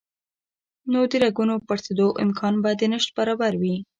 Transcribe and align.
نو 0.91 0.99
د 1.11 1.13
رګونو 1.23 1.55
پړسېدو 1.67 2.07
امکان 2.23 2.53
به 2.63 2.71
د 2.79 2.81
نشت 2.91 3.09
برابر 3.17 3.53
وي 3.61 3.75